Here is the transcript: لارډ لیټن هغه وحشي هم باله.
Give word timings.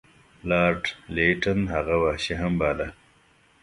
لارډ 0.49 0.83
لیټن 1.15 1.59
هغه 1.73 1.95
وحشي 2.03 2.35
هم 2.41 2.53
باله. 2.61 2.87